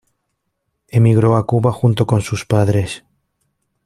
[0.87, 3.03] Emigró a Cuba junto con sus padres.